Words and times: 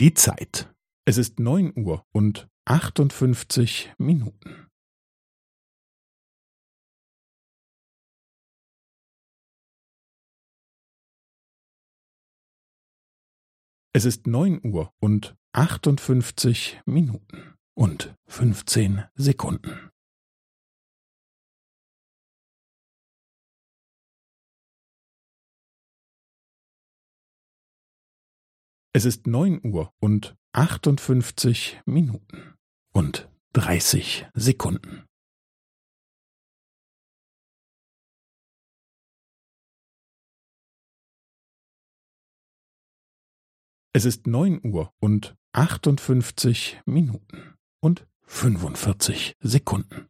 Die 0.00 0.14
Zeit. 0.14 0.72
Es 1.06 1.18
ist 1.18 1.40
neun 1.40 1.72
Uhr 1.76 2.06
und 2.12 2.48
achtundfünfzig 2.64 3.92
Minuten. 3.98 4.68
Es 13.92 14.04
ist 14.04 14.28
neun 14.28 14.64
Uhr 14.64 14.94
und 15.00 15.36
achtundfünfzig 15.52 16.80
Minuten 16.86 17.56
und 17.74 18.14
fünfzehn 18.28 19.02
Sekunden. 19.16 19.90
Es 28.98 29.04
ist 29.04 29.28
neun 29.28 29.64
Uhr 29.64 29.94
und 30.00 30.36
achtundfünfzig 30.50 31.80
Minuten 31.86 32.56
und 32.92 33.30
dreißig 33.52 34.26
Sekunden. 34.34 35.06
Es 43.92 44.04
ist 44.04 44.26
neun 44.26 44.60
Uhr 44.66 44.92
und 44.98 45.36
achtundfünfzig 45.52 46.80
Minuten 46.84 47.54
und 47.80 48.04
fünfundvierzig 48.24 49.36
Sekunden. 49.38 50.08